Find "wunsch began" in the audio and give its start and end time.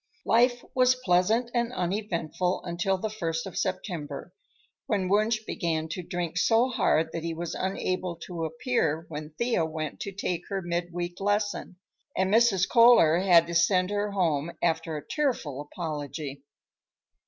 5.07-5.87